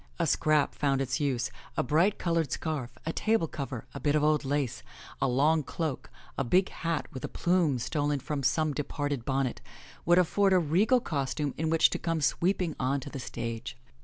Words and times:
A 0.17 0.25
scrap 0.25 0.73
found 0.73 0.99
its 0.99 1.19
use. 1.19 1.51
A 1.77 1.83
bright 1.83 2.17
colored 2.17 2.51
scarf, 2.51 2.97
a 3.05 3.13
table 3.13 3.47
cover, 3.47 3.85
a 3.93 3.99
bit 3.99 4.15
of 4.15 4.23
old 4.23 4.43
lace, 4.43 4.81
a 5.21 5.27
long 5.27 5.61
cloak, 5.61 6.09
a 6.39 6.43
big 6.43 6.69
hat 6.69 7.05
with 7.13 7.23
a 7.23 7.27
plume 7.27 7.77
stolen 7.77 8.17
from 8.19 8.41
some 8.41 8.73
departed 8.73 9.25
bonnet, 9.25 9.61
would 10.03 10.17
afford 10.17 10.53
a 10.53 10.57
regal 10.59 11.01
costume 11.01 11.53
in 11.55 11.69
which 11.69 11.91
to 11.91 11.99
come 11.99 12.19
sweeping 12.19 12.75
on 12.79 12.99
to 12.99 13.11
the 13.11 13.19
stage. 13.19 13.77